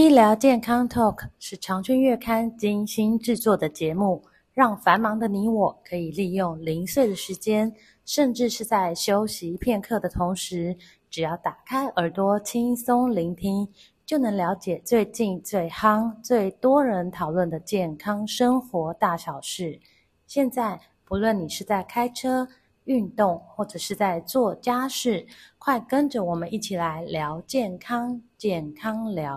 [0.00, 4.24] 医疗健康 Talk 是长春月刊精心制作的节目，
[4.54, 7.70] 让繁忙的你我可以利用零碎的时间，
[8.06, 10.74] 甚至是在休息片刻的同时，
[11.10, 13.68] 只要打开耳朵轻松聆听，
[14.06, 19.78] 就能了解最近最夯、最多人讨论的健康生活大小事。
[20.26, 22.48] 现在，不论你是在开车、
[22.90, 25.24] 运动，或者是在做家事，
[25.60, 29.32] 快跟着我们一起来聊健康，健康聊。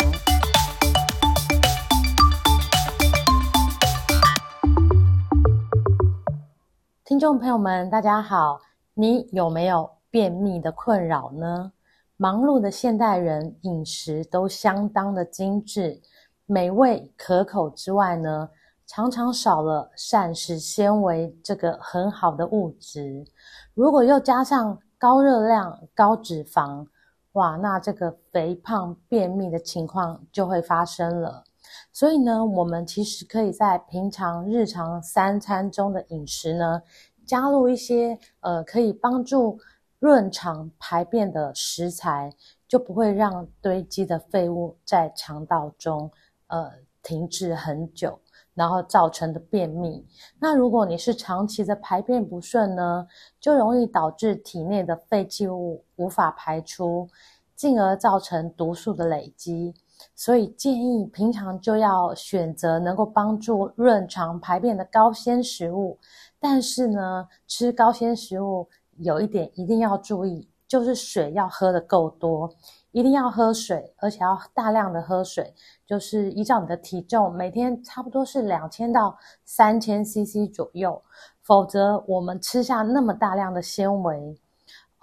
[7.05, 8.59] 听众朋友们，大家好！
[8.95, 11.73] 你有没有便秘的困扰呢？
[12.17, 16.01] 忙碌的现代人，饮食都相当的精致，
[16.47, 18.49] 美味可口之外呢，
[18.85, 23.25] 常常少了膳食纤维这个很好的物质。
[23.73, 26.85] 如果又加上高热量、高脂肪，
[27.33, 31.43] 哇，那这个肥胖便秘的情况就会发生了。
[31.91, 36.81] 所以呢，我们其实可以在平常日常三餐中的饮食呢，
[37.25, 39.57] 加入一些呃可以帮助
[39.97, 42.31] 润肠排便的食材，
[42.67, 46.11] 就不会让堆积的废物在肠道中
[46.47, 48.19] 呃停滞很久，
[48.53, 50.05] 然后造成的便秘。
[50.39, 53.07] 那如果你是长期的排便不顺呢，
[53.39, 57.07] 就容易导致体内的废弃物无法排出，
[57.55, 59.73] 进而造成毒素的累积。
[60.15, 65.97] 所以建议平常就要选择能够帮助润肠排便的高纤食物，
[66.39, 72.51] 但是呢，吃高纤食物有一点一定要注意，就是水要喝的够多，
[72.93, 75.53] 一定要喝水，而且要大量的喝水，
[75.85, 80.99] 就是依照你的体重，每天差不多是两千到三千 CC 左右，
[81.43, 84.35] 否则我们吃下那么大量的纤维，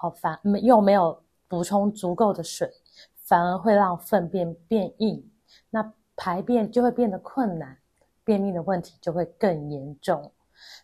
[0.01, 2.69] 哦，反又没有补充足够的水。
[3.23, 5.31] 反而会让粪便变硬，
[5.71, 7.79] 那排便就会变得困难，
[8.25, 10.33] 便秘的问题就会更严重。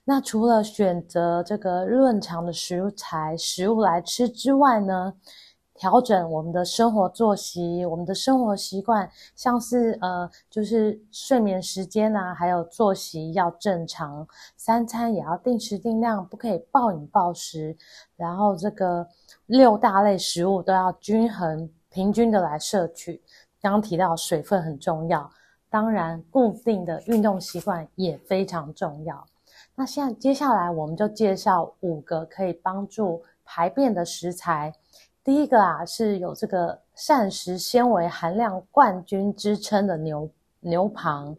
[0.05, 5.15] 那除了选择这个润肠的食材食物来吃之外呢，
[5.75, 14.27] 调整我们的生活作息，我们的生活习惯，像是呃，就是睡眠时间啊，还有作息要正常，
[14.57, 17.77] 三餐也要定时定量，不可以暴饮暴食，
[18.17, 19.07] 然后这个
[19.47, 21.69] 六大类食物都要均衡。
[21.89, 23.23] 平均的来摄取，
[23.63, 25.31] 刚刚提到水分很重要，
[25.71, 29.27] 当然固定的运动习惯也非常重要。
[29.79, 34.73] 那现在接下来我们就介绍五个可以帮助排便的食材。
[35.23, 41.37] 第一个啊，是有这个膳食纤维含量冠军之称的牛牛蒡。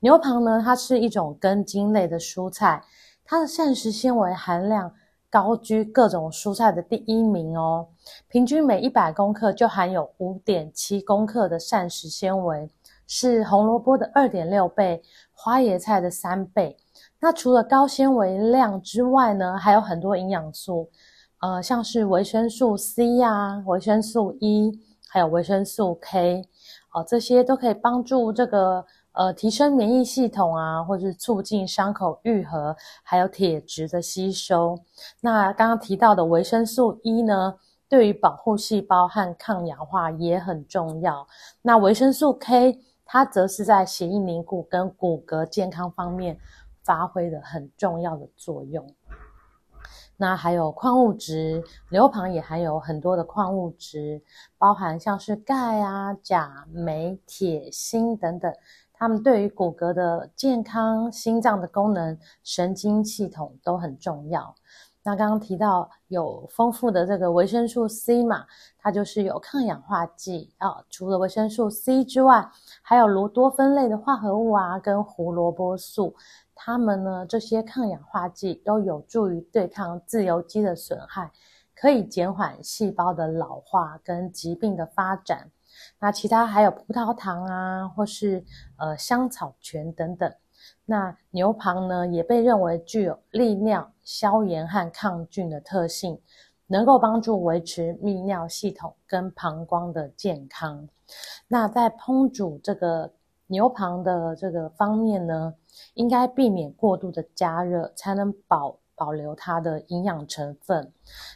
[0.00, 2.84] 牛蒡呢，它是一种根茎类的蔬菜，
[3.24, 4.92] 它的膳食纤维含量
[5.30, 7.88] 高居各种蔬菜的第一名哦，
[8.28, 12.68] 平均每一百公克就含有五点七公克的膳食纤维，
[13.06, 16.76] 是红萝卜的二点六倍，花椰菜的三倍。
[17.20, 20.88] 那除了高纤维量之外呢，还有很多营养素，
[21.40, 26.42] 呃，像是维生素 C 呀、啊、维生素 E，还有维生素 K，
[26.92, 28.84] 哦、这些都可以帮助这个。
[29.12, 34.78] 呃，提升免疫系统啊，或是促进伤口愈合，还有铁质的吸收。
[35.20, 37.52] 那刚刚提到的维生素 E 呢，
[37.88, 41.26] 对于保护细胞和抗氧化也很重要。
[41.62, 46.38] 那维生素 K，它则是在血液凝固跟骨骼健康方面
[46.88, 48.94] 发挥的很重要的作用。
[50.16, 54.22] 那还有矿物质，牛蒡也含有很多的矿物质，
[54.56, 58.50] 包含像是钙啊、钾、镁、铁、锌等等。
[58.94, 64.52] 它们对于骨骼的健康、心脏的功能、神经系统都很重要。
[65.04, 68.44] 那刚刚提到有丰富的这个维生素 C 嘛，
[68.76, 70.84] 它就是有抗氧化剂啊。
[70.90, 72.50] 除了维生素 C 之外，
[72.82, 76.14] 还有如多酚类的化合物啊，跟胡萝卜素。
[76.60, 81.30] 它们呢，这些抗氧化剂都有助于对抗自由基的损害，
[81.72, 85.48] 可以减缓细胞的老化跟疾病的发展。
[86.00, 88.44] 那其他还有葡萄糖啊，或是
[88.76, 90.34] 呃香草醛等等。
[90.84, 96.20] 那牛蒡呢，也被认为具有利尿、消炎和抗菌的特性，
[96.66, 100.88] 能够帮助维持泌尿系统跟膀胱的健康。
[101.46, 103.12] 那在烹煮这个
[103.48, 105.52] 牛蒡的这个方面呢，
[105.94, 108.78] 应该避免过度的加热，才能保。
[109.00, 110.92] 保留它的营养成分。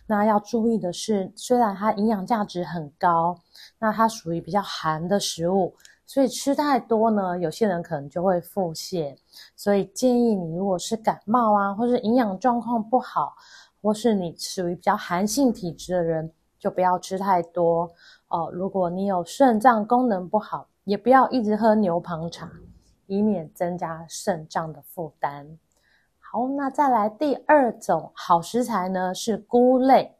[0.08, 3.38] 那要注意的是，虽然它营养价值很高，
[3.78, 5.72] 那它属于比较寒的食物，
[6.04, 9.16] 所以吃太多呢，有些人可能就会腹泻。
[9.54, 13.32] 所以建议你，如果是感冒啊，或是营养状况不好，
[13.80, 17.88] 或是你属于比较寒性体质的人，就不要吃太多
[18.26, 18.50] 哦。
[18.52, 22.50] 如果你有肾脏功能不好，也不要一直喝牛蒡茶，
[23.06, 25.58] 以免增加肾脏的负担。
[26.18, 30.16] 好，那再来第二种好食材呢，是菇类。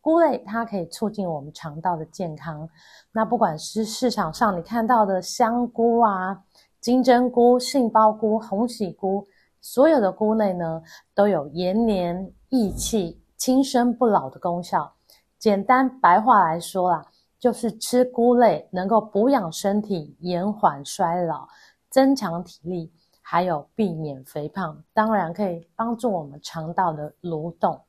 [0.00, 2.68] 菇类它可以促进我们肠道的健康。
[3.10, 6.44] 那不管是市场上你看到的香菇啊、
[6.80, 9.26] 金针菇、杏鲍菇、红喜菇，
[9.60, 10.80] 所有的菇类呢，
[11.12, 14.94] 都有延年益气、轻身不老的功效。
[15.36, 17.04] 简单白话来说啦，
[17.38, 21.48] 就是吃菇类能够补养身体、延缓衰老、
[21.90, 22.92] 增强体力。
[23.28, 27.80] 还有避免肥胖，当然可以帮助我们肠道的蠕动。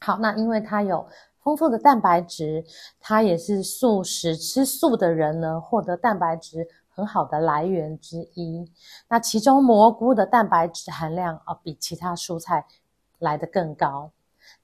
[0.00, 1.06] 好，那因为它有
[1.38, 2.64] 丰富的蛋白质，
[2.98, 8.68] 它也是素食，吃素的人呢，获得蛋白质很好的来源之一。
[9.08, 12.66] 那其中蘑菇的蛋白质含量啊，比其他蔬菜
[13.20, 14.10] 来得更高。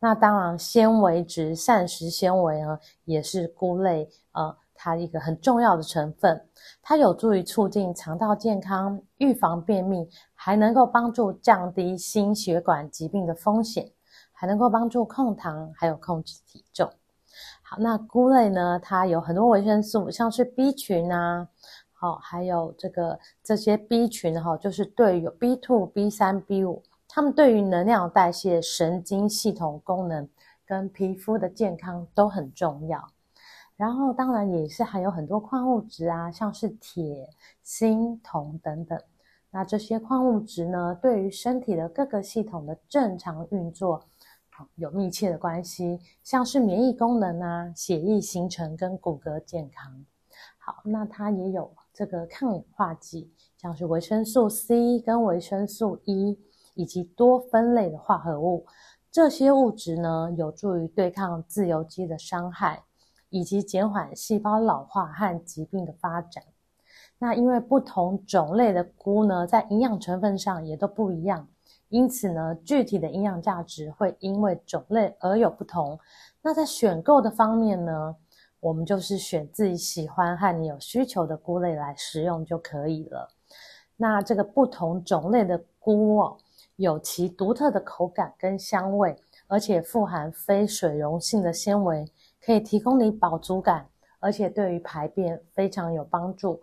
[0.06, 4.56] 那当然，纤维质、膳食纤维呢，也是菇类呃。
[4.72, 6.48] 它一个很重要的成分，
[6.80, 13.90] 它有助于促进肠道健康、预防便秘，还能够帮助降低心血管疾病的风险，
[14.32, 16.88] 还能够帮助控糖，还有控制体重。
[17.62, 21.48] 好，那菇类呢，它有很多维生素，像是 B 群啊，
[21.92, 26.80] 好，还有这个这些 B 群哈，就是对有 B2、B3、B5，
[27.16, 30.28] 它们对于能量代谢、神经系统功能
[30.66, 33.02] 跟皮肤的健康都很重要。
[33.74, 37.26] 然后当然也是含有很多矿物质啊，像是铁、
[37.62, 39.00] 锌、铜等等。
[39.50, 44.04] 那这些矿物质呢，对于身体的各个系统的正常运作，
[44.74, 50.04] 有密切的关系，像是免疫功能啊、血液形成跟骨骼健康。
[50.58, 56.38] 好，那它也有这个抗氧化剂，像是维生素 C 跟维生素 E，
[56.76, 58.64] 以及多酚类的化合物。
[59.10, 62.84] 这些物质呢，有助于对抗自由基的伤害。
[63.28, 66.42] 以及减缓细胞老化和疾病的发展。
[67.18, 71.46] 那因为不同种类的菇呢，在营养成分上也都不一样，
[71.88, 75.98] 因此呢，具体的营养价值会因为种类而有不同。
[76.40, 78.14] 那在选购的方面呢，
[78.60, 83.28] 我们就是选自己喜欢和你有需求的菇类来食用就可以了。
[83.96, 86.36] 那这个不同种类的菇哦，
[86.76, 92.06] 有其独特的口感跟香味，而且富含非水溶性的纤维。
[92.44, 93.88] 可以提供你饱足感，
[94.20, 96.60] 而且对于排便非常有帮助。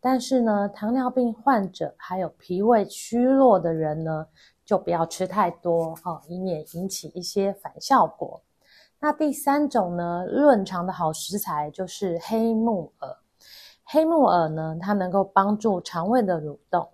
[0.00, 4.26] 但是呢，糖尿病患者还有脾胃虚弱的人呢，
[4.64, 8.40] 就不要吃太多哦，以免引起一些反效果。
[8.98, 13.16] 那第三种呢，润肠的好食材就是黑木耳。
[13.84, 16.88] 黑木耳呢，它能够帮助肠胃的蠕动。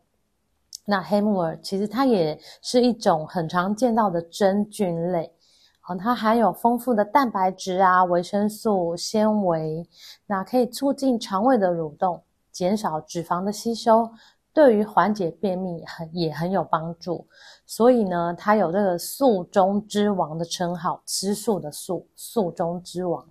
[0.84, 5.32] 那黑木耳其实它也是一种很常见到的真菌类。
[5.80, 9.88] 好，它含有丰富的蛋白质啊、维生素、纤维，
[10.26, 14.08] 那可以促进肠胃的蠕动，减少脂肪的吸收，
[14.52, 17.26] 对于缓解便秘很也很有帮助。
[17.66, 23.26] 所以呢，它有这个“素中之王”的称号，吃素的素，素中之王。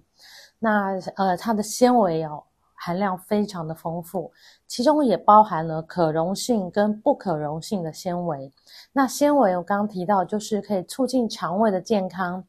[0.60, 2.44] 那呃，它的纤维哦。
[2.84, 4.32] 含量非常的丰富，
[4.66, 8.52] 其中也包含了可溶性跟不可溶性的纤维。
[8.92, 12.44] 那纤维我刚刚提到，就是可以促进肠胃的健康，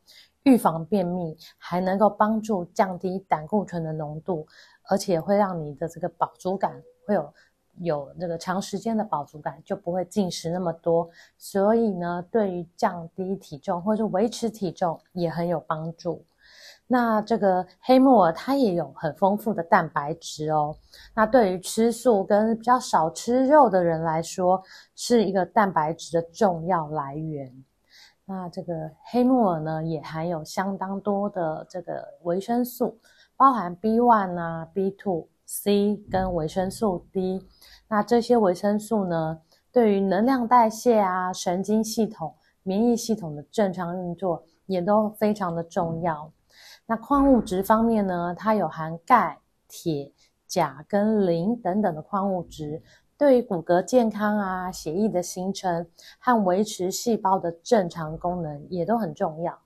[0.44, 4.46] 预防便秘，还能够帮助降低胆固醇的浓度，
[4.88, 7.34] 而且会让你的这个饱足感会有
[7.80, 11.10] 有这个长时间的饱足感，就不会进食那么多。
[11.36, 16.24] 所以呢，对于降低体重或者维持体重也很有帮助。
[16.92, 20.76] 那这个黑木耳它也有很丰富的蛋白质哦。
[21.14, 24.62] 那对于吃素跟比较少吃肉的人来说，
[24.94, 27.50] 是一个蛋白质的重要来源。
[28.26, 32.98] 那这个黑木耳呢，也含有相当多的这个维生素，
[33.38, 37.48] 包含 B one 啊、B two、C 跟维生素 D。
[37.88, 39.40] 那这些维生素呢，
[39.72, 46.30] 对于能量代谢啊、神经系统、免疫系统的正常运作也都非常的重要。
[46.92, 50.12] 那矿物质方面呢，它有含钙、铁、
[50.46, 52.82] 钾跟磷等等的矿物质，
[53.16, 55.86] 对于骨骼健康啊、血液的形成
[56.18, 59.58] 和维持细胞的正常功能也都很重要。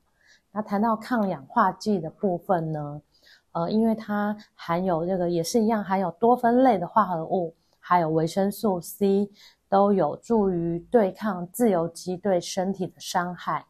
[0.52, 3.02] 那谈到抗氧化剂的部分呢，
[3.50, 9.28] 呃，因为它含有这个也是一样含有多酚类的化合物，还有维生素 C，
[9.68, 13.66] 都有助于对抗自由基对身体的伤害。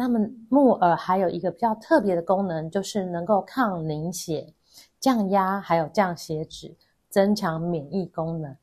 [0.00, 4.54] 那么木耳还有一个比较特别的功能，就是能够抗凝血、
[4.98, 6.74] 降压，还有降血脂，
[7.10, 8.56] 增强免疫功能。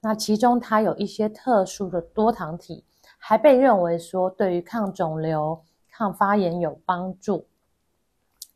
[0.00, 2.84] 那其中它有一些特殊的多糖体，
[3.16, 5.62] 还被认为说对于抗肿瘤、
[5.92, 7.46] 抗发炎有帮助。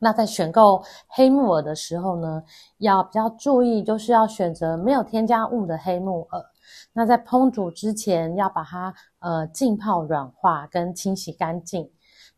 [0.00, 2.42] 那在选购黑木耳的时候呢，
[2.78, 6.44] 要比较注意，就是要选择没有添加物的黑木耳。
[6.92, 11.88] 那在烹煮之前，要把它呃浸泡软化跟清洗干净。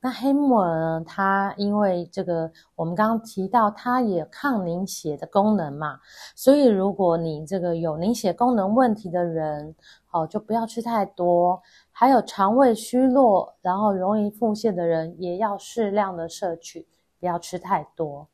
[0.00, 5.99] 那黑木耳呢，它因为这个我们刚刚提到，它也抗凝血的功能嘛，
[6.37, 9.75] 所以如果你这个有凝血功能问题的人，
[10.11, 11.61] 哦，就不要吃太多。
[11.90, 16.87] 还有肠胃虚弱，然后容易腹泻的人，也要适量的摄取。
[17.21, 18.28] 不要吃太多。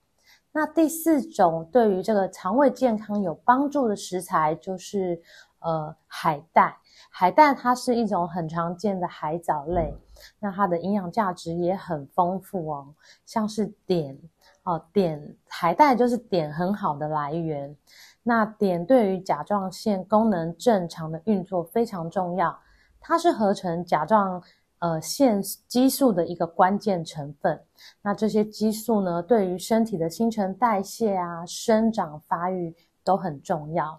[0.53, 5.23] 那第四种对于这个肠胃健康有帮助的食材就是
[5.61, 6.77] 呃海带。
[7.11, 9.97] 海带它是一种很常见的海藻类，
[10.39, 12.95] 那它的营养价值也很丰富哦。
[13.25, 14.19] 像是碘
[14.63, 17.77] 哦，碘海带就是碘很好的来源。
[18.23, 22.59] 那碘对于甲状腺功能正常的运作非常重要，
[23.01, 24.43] 它是合成甲状。
[24.81, 27.59] 呃，腺激素的一个关键成分。
[28.03, 33.99] 那这些激素呢，对于身体的新陈代谢啊、生长发育都很重要。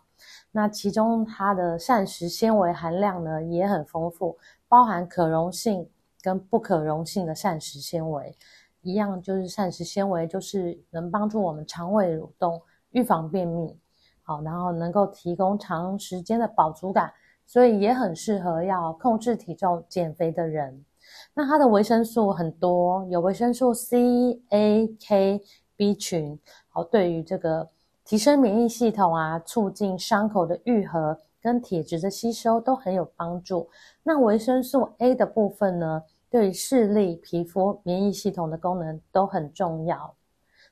[0.52, 5.90] 那其中它的膳食纤维含量呢，也很丰富，包含可溶性
[6.26, 8.36] 跟不可溶性的膳食纤维。
[8.82, 12.60] 一样就是膳食纤维，就是能帮助我们肠胃蠕动、
[12.92, 13.80] 预防便秘，
[14.24, 17.12] 好，然后能够提供长时间的饱足感。
[17.48, 20.84] 所以也很适合要控制体重、减肥的人。
[21.36, 25.42] 那它的维生素很多，有维生素 C、A、K、
[25.76, 26.40] B 群，
[26.70, 27.70] 好，对于这个
[28.04, 33.70] 提升免疫系统啊，促进伤口的愈合跟铁质的吸收都很有帮助。
[34.02, 36.02] 那维生素 A 的部分呢，
[36.36, 40.14] 对于视力、皮肤、免疫系统的功能都很重要。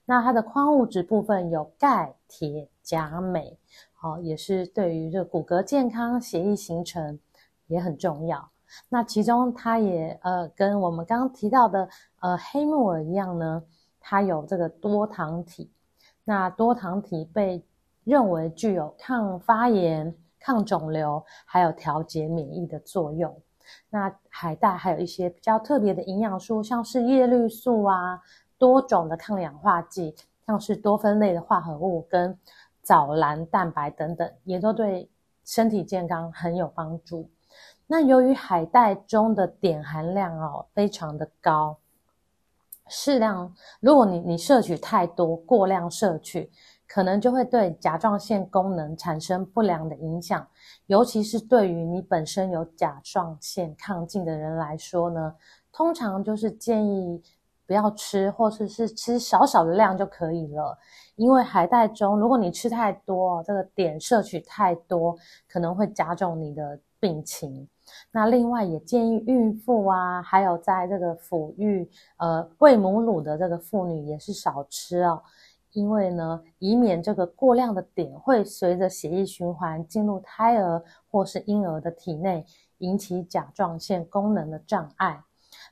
[0.04, 3.58] 那它的矿物质部分有钙、铁、钾、镁。
[3.94, 7.18] 好，也是对于这骨骼健康、血液形成
[7.68, 8.52] 也很重要。
[8.90, 11.88] 那其中它也呃跟我们刚刚提到的
[12.20, 13.64] 呃黑木耳一样呢，
[14.02, 15.72] 它有这个多糖体。
[16.26, 17.64] 那多糖体被
[18.04, 23.34] 认为具有抗发炎、抗肿瘤，还有调节免疫的作用。
[23.90, 28.20] 那海带还有一些比较特别的营养素，像是叶绿素啊，
[28.58, 30.16] 多种的抗氧化剂，
[30.48, 32.38] 像是多酚类的化合物跟。
[32.86, 35.10] 藻蓝蛋白等等，也都对
[35.46, 37.30] 身体健康很有帮助。
[37.88, 41.78] 那由于海带中的碘含量哦非常的高，
[42.90, 46.52] 适量，如果你你摄取太多，过量摄取，
[46.94, 50.46] 可能就会对甲状腺功能产生不良的影响。
[50.86, 55.34] 尤其是对于你本身有甲状腺亢进的人来说呢，
[55.72, 57.24] 通常就是建议。
[57.66, 60.78] 不要吃，或者是吃少少的量就可以了。
[61.16, 67.66] 因为海带中，如果你吃太多，这个碘摄取太多，可能会加重你的病情。
[68.12, 75.24] 那另外也建议孕妇啊，还有在这个哺育、呃喂母乳的这个妇女也是少吃哦。
[75.74, 82.46] 因为呢，以免这个过量的碘会随着血液循环进入胎儿或是婴儿的体内，
[82.78, 85.24] 引起甲状腺功能的障碍。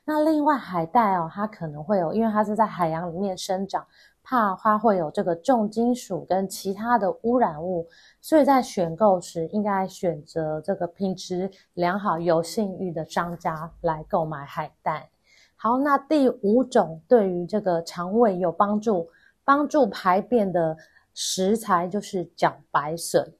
[0.04, 3.86] 那另外海带哦，它可能会有，因为它是在海洋里面生长，
[4.22, 7.86] 怕它会有这个重金属跟其他的污染物，
[8.20, 15.08] 所以在选购时应该选择这个品质良好、有信誉的商家来购买海带。
[15.56, 19.08] 好，那第五种对于这个肠胃有帮助、
[19.44, 20.76] 帮助排便的
[21.14, 23.32] 食材就是茭白笋。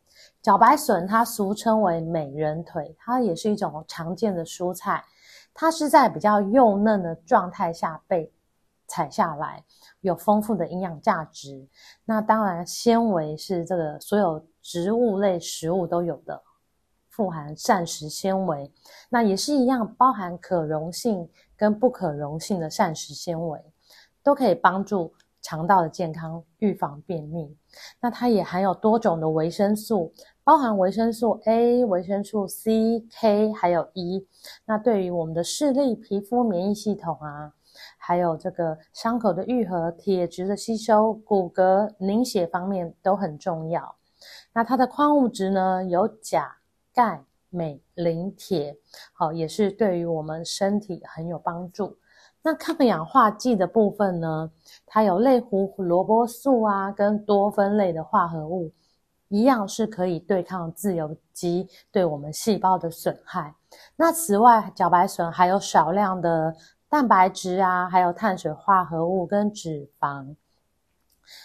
[0.42, 5.04] 茭白笋它俗称为美人腿，它也是一种常见的蔬菜。
[5.54, 8.32] 它是在比较幼嫩的状态下被
[8.86, 9.64] 采下来，
[10.00, 11.68] 有丰富的营养价值。
[12.04, 16.42] 那当然，纤维是这个所有植物类食物都有的，
[17.08, 18.72] 富含膳食纤维。
[19.08, 23.62] 那也是一样，包含可溶性跟不可溶性的膳食纤维，
[24.22, 27.54] 都可以帮助肠道的健康，预防便秘。
[28.00, 30.12] 那它也含有多种的维生素。
[30.44, 34.26] 包含维生素 A、维生素 C、K，还有 E。
[34.64, 37.52] 那对于我们的视力、皮肤、免疫系统啊，
[37.96, 43.94] 还有这个伤口的愈合、铁质的吸收、骨骼凝血方面都很重要。
[44.52, 46.56] 那它的矿物质呢，有钾、
[46.92, 48.76] 钙、镁、磷、铁，
[49.12, 51.96] 好，也是对于我们身体很有帮助。
[52.42, 54.50] 那抗氧化剂的部分呢，
[54.84, 58.72] 它有类胡萝卜素啊，跟多酚类的化合物。
[59.28, 63.54] 一样是可以对抗自由基对我们细胞的损害。
[63.96, 66.54] 那此外，茭白笋还有少量的
[66.86, 70.36] 蛋白质啊，还有碳水化合物跟脂肪。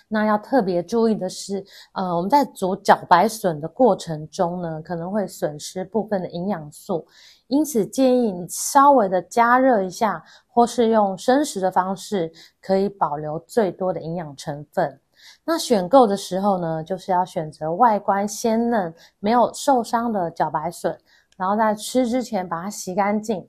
[0.10, 1.64] 那要特别注意的是，
[1.94, 7.08] 呃，我们在煮茭白笋的过程中呢，可能会损失部分的营养素，
[7.48, 15.00] 因此建议你稍微的加热一下，或是用生食的方式，可以保留最多的营养成分。
[15.44, 20.98] 那选购的时候呢，就是要选择外观鲜嫩、没有受伤的茭白笋，
[21.38, 23.48] 然后在吃之前把它洗干净。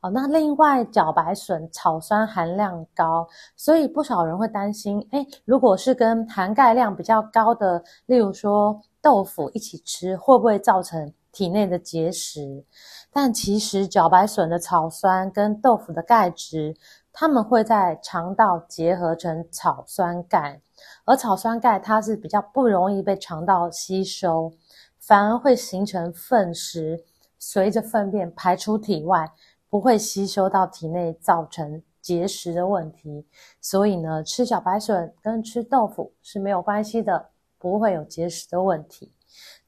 [0.00, 12.64] 好，那另外茭白笋草酸含量高，所以不少人会担心，诶，如果是跟含钙量比较高的，例如说豆腐一起吃，会不会造成体内的结石？
[13.12, 16.74] 但其实茭白笋的草酸跟豆腐的钙质，
[17.12, 20.62] 它们会在肠道结合成草酸钙，
[21.04, 24.54] 而草酸钙它是比较不容易被肠道吸收，
[24.98, 27.04] 反而会形成粪石，
[27.38, 29.30] 随着粪便排出体外。
[29.68, 33.26] 不会吸收到体内，造成结石的问题。
[33.60, 39.12] 所以呢，吃茭白笋跟吃豆腐是没有关系的，不会有结石的问题。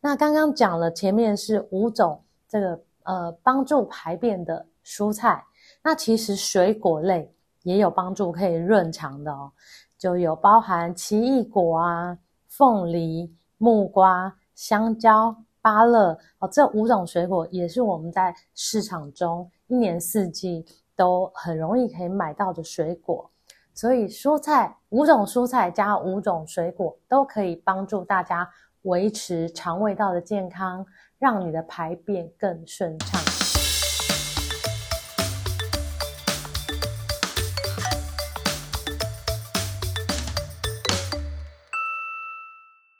[0.00, 5.44] 那刚刚讲了，前面是五种这个呃帮助排便的蔬菜，
[5.82, 9.50] 那其实水果类也有帮助，可以润肠的哦，
[9.98, 15.36] 就有包含奇异果啊、凤梨、木瓜、香蕉。
[15.60, 16.16] 芭乐。
[16.38, 20.64] 哦，这五种水果也是我们在市场中一年四季
[20.94, 23.28] 都很容易可以买到的水果，
[23.74, 28.48] 所以蔬菜五种蔬菜加五种水果都可以帮助大家
[28.82, 30.85] 维持肠胃道的健康，
[31.18, 33.47] 让你的排便更顺畅。